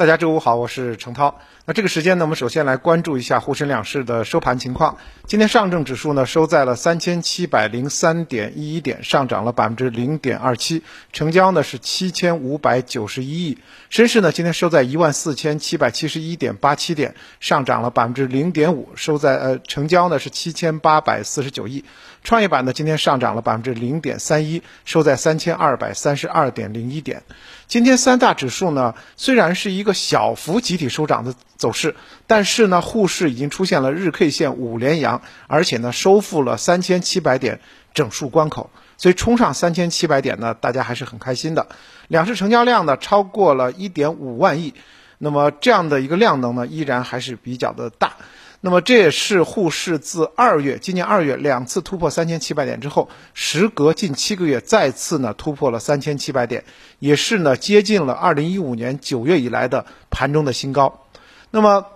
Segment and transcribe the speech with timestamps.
[0.00, 1.38] 大家周五好，我是程涛。
[1.66, 4.96] 那这个时间呢，我们首先来关注一下沪深两市的收盘情况。
[5.26, 10.82] 今天上证指数呢收在了三千七百零三点一一点，上涨了百分之零点二七，
[11.12, 13.58] 成交呢是七千五百九十一亿。
[13.90, 21.84] 深市呢今天收在一万四千七百七十一点八七点，上涨了百分之零点五，收在呃成交呢是七千八百四十九亿。
[22.22, 27.22] 创业板呢今天上涨了百分之零点三一，收在三千二百三十二点零一点。
[27.66, 31.94] 今天三大指数呢虽然是一个小幅集体收涨的走势，
[32.26, 37.60] 但是呢，沪市已经出现了日 K 线五连阳，而且呢，收复了三千七百点
[37.94, 41.68] 整数关口，所以冲上三千七百点呢，大家还是很开心的。
[42.08, 44.74] 两市成交量呢，超过了一点五万亿，
[45.18, 48.14] 那么这样的一个量能呢，依然还是比较的大。
[48.62, 56.64] 那么这也是沪市自二月今年二月两次突破三千七百点之后，时隔近七个月再次呢突破了三千七百点，
[56.98, 61.06] 也是呢接近了二零一五年九月以来的盘中的新高。
[61.50, 61.86] 那么，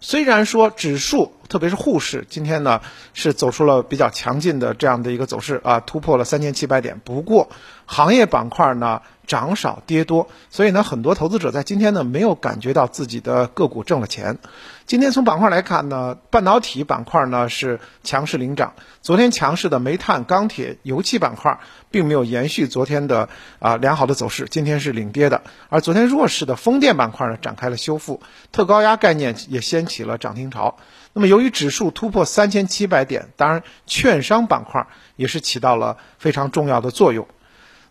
[0.00, 2.80] 虽然说指数，特别是沪市，今天呢
[3.12, 6.98] 是走出了比较强劲的这样的一个走势啊，突破了三千七百点。
[7.04, 7.50] 不过，
[7.84, 9.02] 行业板块呢？
[9.26, 14.38] 涨少跌多，所以呢，很多投资者在今天呢没有感觉到自己的个股挣了钱。
[14.86, 18.72] 今天从板块来看呢，半导体板块呢是强势领涨。
[19.02, 21.60] 昨天强势的煤炭、钢铁、油气板块
[21.92, 23.28] 并没有延续昨天的
[23.60, 25.42] 啊良好的走势，今天是领跌的。
[25.68, 30.76] 而昨天弱势的风电板块呢展开了修复，特高压概念也掀起了涨停潮。
[31.12, 34.86] 那么由于指数突破三千七百点，当然券商板块
[35.16, 37.26] 也是起到了非常重要的作用。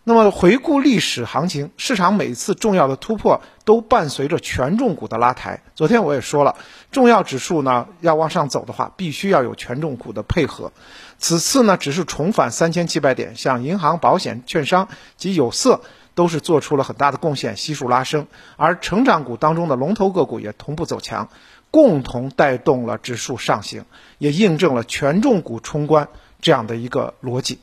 [0.02, 5.62] 那么回顾历史行情，市场每次重要的突破都伴随着权重股的拉抬。
[5.74, 6.56] 昨天我也说了，
[6.90, 10.72] 重要指数呢要往上走的话，必须要有权重股的配合。
[11.18, 15.82] 此次呢，只是重返三千七百点，像银行、保险、券商及有色
[16.14, 18.26] 都是做出了很大的贡献，悉数拉升。
[18.56, 21.28] 而成长股当中的龙头个股也同步走强，
[21.70, 23.84] 共同带动了指数上行，
[24.18, 26.08] 也印证了权重股冲关
[26.40, 27.58] 这样的一个逻辑。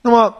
[0.00, 0.34] 那么。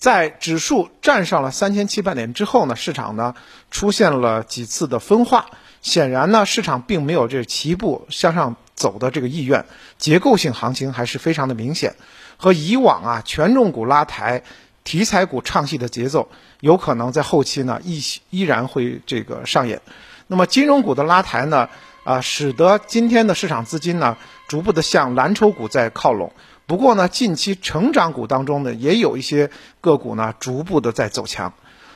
[0.00, 3.34] 在指数站上了三千七百点之后呢，市场呢
[3.70, 5.50] 出现了几次的分化。
[5.82, 9.66] 显然呢，市场并没有这齐步向上走的这个意愿，
[9.98, 11.96] 结构性行情还是非常的明显。
[12.38, 14.42] 和以往啊权重股拉抬、
[14.84, 16.30] 题材股唱戏的节奏，
[16.60, 19.82] 有可能在后期呢依依然会这个上演。
[20.28, 21.68] 那么金融股的拉抬呢，
[22.04, 24.16] 啊，使得今天的市场资金呢
[24.48, 26.32] 逐步的向蓝筹股在靠拢。
[26.66, 29.50] 不过呢，近期成长股当中呢，也有一些
[29.80, 31.52] 个股呢，逐步的在走强。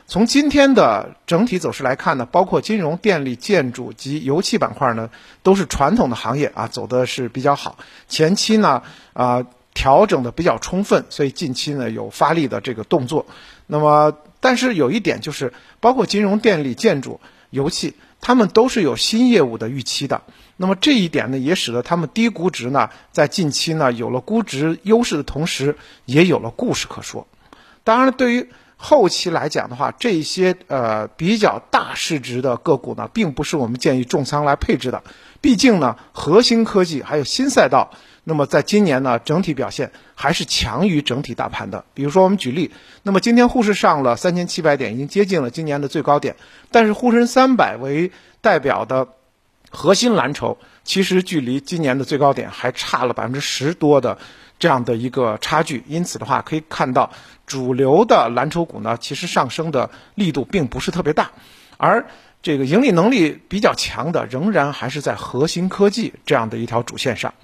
[0.07, 5.09] 从今天的整体走势来看呢，包括金融、电力、建筑及油气板块呢，
[5.43, 7.79] 都是传统的行业啊，走的是比较好。
[8.07, 8.83] 前期呢，
[9.15, 13.25] 啊，调整的比较充分，所以近期呢有发力的这个动作。
[13.67, 20.23] 那么，但是有一点就是，包括金融、电力、建筑、油气，他们都是有新业务的预期的。
[20.57, 25.77] 那么这一点呢，也使得他们低估值呢，在近期呢有了估值优势的同时，
[26.07, 27.27] 也有了故事可说。
[27.85, 28.49] 当然，对于
[28.87, 35.03] 后期来讲的话，这些呃比较大市值的个股呢，并不是我们建议重仓来配置的。
[35.41, 37.93] 毕竟呢，核心科技还有新赛道，
[38.25, 41.87] 那么在今年呢，整体表现还是强于整体大盘的。
[41.95, 42.73] 比如说，我们举例，
[43.03, 46.37] 那么今天沪市上了三千七百点，已经接近了今年的最高点，
[46.71, 48.13] 但是沪深三百为
[48.43, 49.09] 代表的。
[49.77, 54.19] 核心蓝筹其实距离今年的最高点还差了百分之十多的
[54.65, 57.11] 这样的一个差距，因此的话可以看到
[57.45, 61.33] 主流的蓝筹股呢，其实上升的力度并不是特别大，
[61.77, 62.07] 而
[62.41, 67.35] 这个盈利能力比较强的仍然还是在核心科技这样的一条主线上。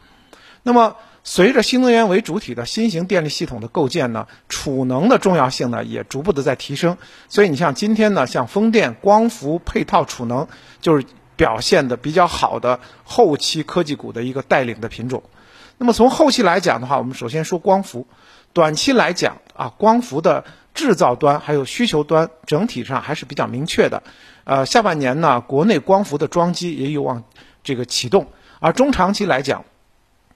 [0.62, 6.97] 那么随着新能源为主体的新型电力系统的构建呢，储能的重要性呢也逐步的在提升，
[7.28, 10.48] 所以你像今天呢，像风电、光伏配套储能
[10.80, 11.04] 就是。
[11.36, 15.22] 表现的比较好的后期科技股的一个带领的品种。
[15.82, 18.06] 那么从后期来讲的话，我们首先说光伏。
[18.52, 24.02] 短期来讲啊，光伏的制造端还有需求端整体上还是比较明确的。
[24.44, 27.24] 呃，下半年呢，国内光伏的装机也有望
[27.65, 28.27] 这个启动。
[28.59, 29.65] 而中长期来讲，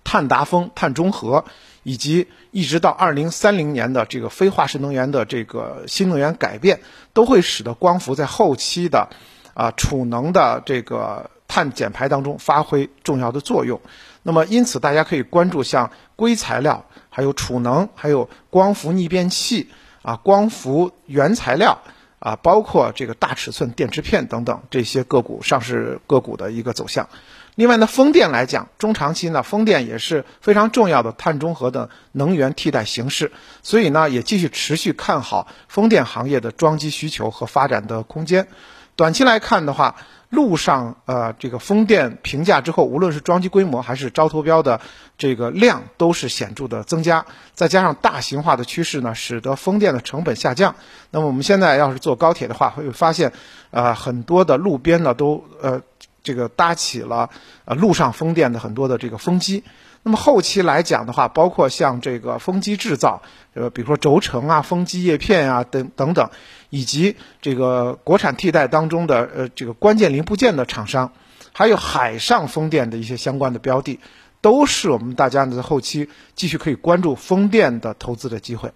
[0.02, 1.44] 碳达峰、碳中和
[1.82, 6.80] 以及一直到二零三零年的这个非化石能源的这个新能源改变，
[7.12, 9.10] 都会使得光伏在后期的。
[9.52, 13.80] 啊，储能的这个碳减排当中发挥重要的作用。
[14.24, 19.68] 那么，因此大家可以关注像硅材料、还有储能、还有光伏逆变器
[20.02, 21.78] 啊、光伏原材料
[22.18, 27.08] 啊，包括这个大尺寸电池片等等这些个股上市个股的一个走向。
[27.54, 33.30] 另外呢，风电来讲，中长期呢，风电也是非常重要的碳中和的能源替代形式，
[33.62, 38.48] 所以呢，也继续持续看好风电行业的装机需求和发展的空间。
[38.96, 39.96] 短期来看的话，
[40.30, 44.80] 路上呃这个风电平价之后，无论是装机规模还是招投标的
[45.18, 50.76] 这个量都是显著的增加，再加上大型化的趋势呢，使得风电的成本下降。
[51.10, 53.32] 那么我们现在要是坐高铁的话，会发现，
[53.70, 55.82] 呃很多的路边呢都呃
[56.22, 57.30] 这个搭起了
[57.64, 59.64] 呃路上风电的很多的这个风机。
[60.06, 63.22] 那么后期来讲的话，包括像这个风机制造，
[63.54, 66.28] 呃，比如说轴承啊、风机叶片啊等等等，
[66.68, 71.10] 以及这个国产替代当中的呃这个关键零部件的厂商，
[71.54, 73.98] 还有海上风电的一些相关的标的，
[74.42, 78.72] 都是我们大家呢后期继续可以关注风电的投资的机会。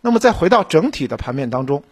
[0.00, 1.84] 那么再回到整体的盘面当中。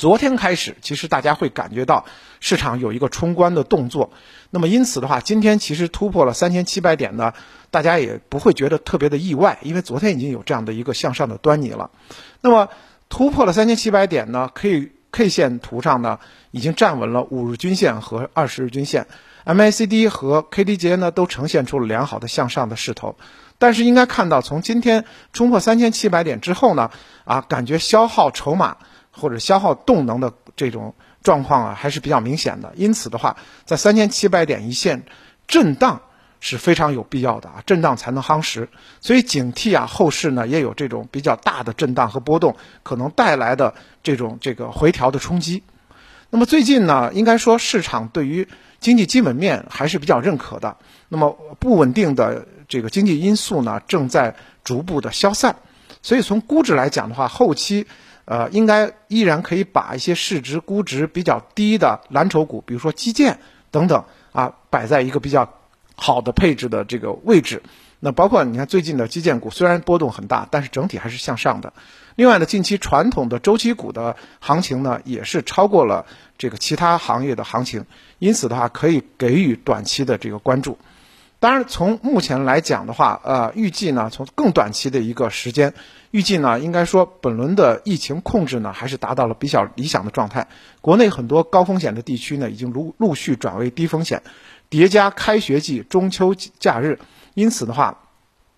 [0.00, 2.06] 昨天开始，其实大家会感觉到
[2.40, 4.12] 市场有一个冲关的动作。
[4.48, 7.34] 那么因此的话，今天其实突破了三千七百点呢，
[7.70, 11.90] 大家也不会觉得特别的意外，因为昨天已经有这样的一个向上的端倪了。
[12.40, 12.70] 那么
[13.10, 16.18] 突破了三千七百点呢，可以 K 线图上呢
[16.50, 19.06] 已经站稳了五日均线和二十日均线
[19.44, 23.16] ，MACD 和 KDJ 呢都呈现出了良好的向上的势头。
[23.58, 25.04] 但是应该看到，从今天
[25.34, 26.90] 冲破三千七百点之后呢，
[27.24, 28.78] 啊，感觉消耗筹码。
[29.10, 32.72] 或者消耗动能的这种状况啊，还是比较明显的。
[32.76, 35.04] 因此的话，在三千七百点一线
[35.46, 36.00] 震荡
[36.38, 38.68] 是非常有必要的啊，震荡才能夯实。
[39.00, 45.62] 所以警惕啊，后市呢也有这种比较大的震荡和波动，可能带来的这种这个回调的冲击。
[46.30, 48.46] 那么最近呢，应该说市场对于
[48.78, 50.76] 经济基本面还是比较认可的。
[51.08, 55.56] 那么不稳定的这个经济因素呢，正在逐步的消散。
[56.00, 57.86] 所以从估值来讲的话，后期。
[58.24, 63.40] 呃，应该依然可以把一些市值估值比较低的蓝筹股，比如说基建
[63.70, 65.52] 等等啊，摆在一个比较
[65.96, 67.62] 好的配置的这个位置。
[68.02, 71.72] 那包括你看最近的基建股，虽然波动很大，但是整体还是向上的。
[72.14, 76.06] 另外呢，近期传统的周期股的行情呢，也是超过了
[76.38, 77.84] 这个其他行业的行情，
[78.18, 80.78] 因此的话，可以给予短期的这个关注。
[81.40, 85.72] 当然，从目前来讲的话，呃，预计呢，从更短期的一个时间，
[86.10, 90.48] 预计呢，应该说本轮的疫情控制呢，还是达到了比较理想的状态。
[90.82, 94.22] 国内很多高风险的地区呢，已经陆陆续转为低风险，
[94.68, 96.98] 叠加开学季、中秋假日，
[97.32, 98.02] 因此的话，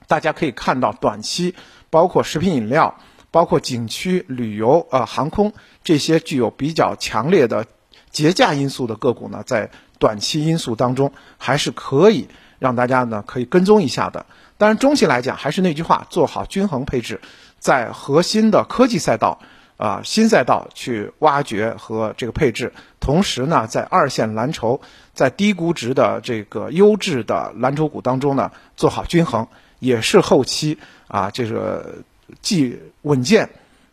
[0.09, 1.55] 大家可以看到，短期
[1.89, 2.99] 包括食品饮料、
[3.31, 5.53] 包括景区旅游、呃航空
[5.85, 7.67] 这些具有比较强烈的
[8.11, 9.71] 节假因素的个股呢，在
[10.01, 12.27] 短期因素当中还是可以。
[12.63, 14.25] 让大家呢可以跟踪一下的，
[14.57, 17.21] 当然中期来讲还是那句话，做好均衡配置，
[17.59, 19.41] 在核心的科技赛道
[19.77, 24.81] 啊新赛道去挖掘和这个配置，同时呢在二线蓝筹，
[25.13, 29.45] 在低估值的这个优质的蓝筹股当中呢做好均衡，
[29.81, 30.79] 也是后期
[31.09, 31.97] 啊这个
[32.41, 33.51] 既稳健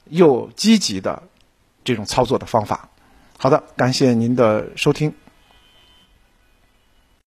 [0.09, 1.23] 又积极的
[1.83, 2.87] 这种操作的方法。
[3.39, 5.11] 好的，感谢您的收听。